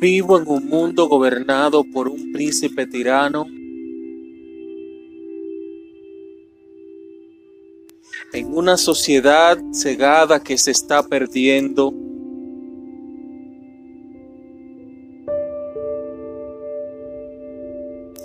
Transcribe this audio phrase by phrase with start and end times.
[0.00, 3.46] Vivo en un mundo gobernado por un príncipe tirano.
[8.32, 11.94] En una sociedad cegada que se está perdiendo.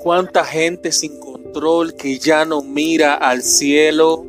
[0.02, 4.26] Cuánta gente sin control que ya no mira al cielo.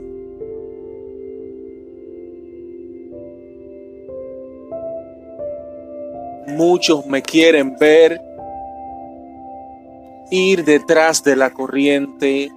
[6.51, 8.21] Muchos me quieren ver
[10.31, 12.53] ir detrás de la corriente.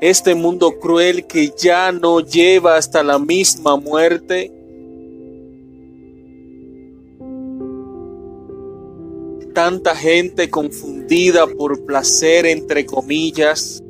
[0.00, 4.50] Este mundo cruel que ya no lleva hasta la misma muerte.
[9.54, 13.82] Tanta gente confundida por placer entre comillas.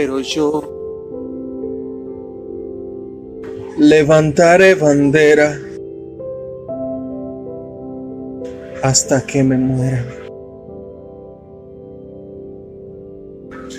[0.00, 0.62] Pero yo
[3.78, 5.58] levantaré bandera
[8.80, 10.04] hasta que me muera.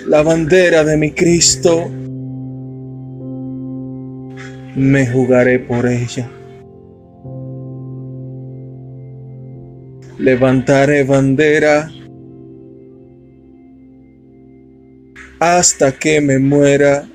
[0.08, 1.88] La bandera de mi Cristo,
[4.76, 6.28] me jugaré por ella.
[10.18, 11.90] Levantaré bandera
[15.40, 17.08] hasta que me muera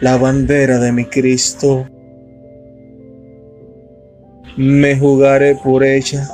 [0.00, 1.86] la bandera de mi Cristo.
[4.56, 6.26] Me jugaré por ella.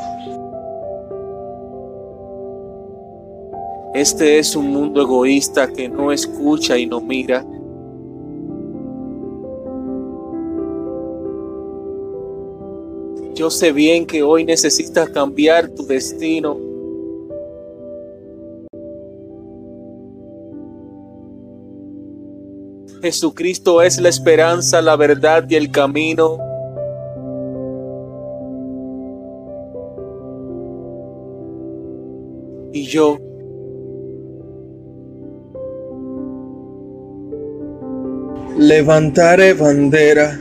[3.95, 7.45] Este es un mundo egoísta que no escucha y no mira.
[13.35, 16.70] Yo sé bien que hoy necesitas cambiar tu destino
[23.03, 26.39] Jesucristo es la esperanza, la verdad y el camino.
[32.73, 33.19] Y yo
[38.59, 40.39] levantaré bandera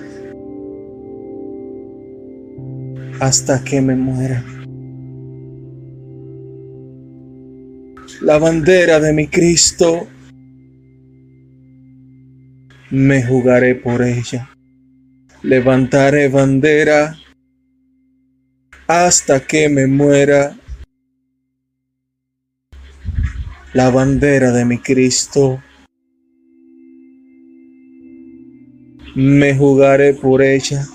[3.22, 4.44] hasta que me muera.
[8.22, 10.08] La bandera de mi Cristo
[12.92, 14.50] me jugaré por ella.
[15.44, 17.18] Levantaré bandera
[18.88, 20.58] hasta que me muera.
[23.74, 25.62] La bandera de mi Cristo.
[29.16, 30.86] Me jugaré por ella.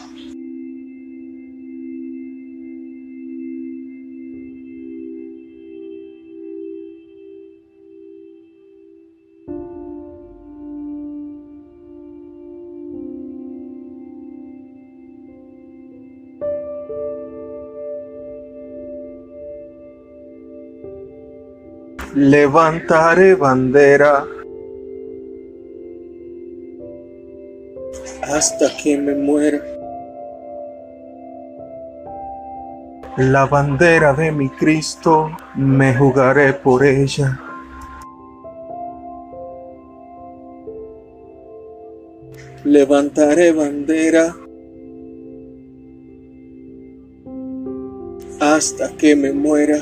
[22.14, 24.24] Levantaré bandera
[28.22, 29.60] hasta que me muera.
[33.16, 37.40] La bandera de mi Cristo me jugaré por ella.
[42.64, 44.34] Levantaré bandera
[48.40, 49.78] hasta que me muera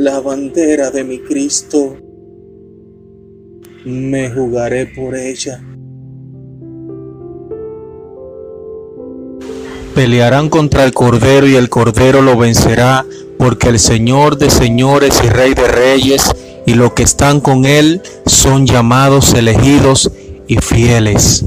[0.00, 1.98] la bandera de mi Cristo,
[3.84, 5.62] me jugaré por ella.
[9.94, 13.04] Pelearán contra el Cordero y el Cordero lo vencerá,
[13.36, 16.32] porque el Señor de señores y Rey de reyes
[16.64, 20.10] y los que están con él son llamados, elegidos
[20.48, 21.44] y fieles.